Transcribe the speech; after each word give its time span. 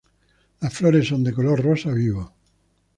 Las 0.61 0.73
flores 0.73 1.07
son 1.07 1.23
de 1.23 1.31
color 1.31 1.61
rosa 1.63 1.91
vivo. 1.93 2.33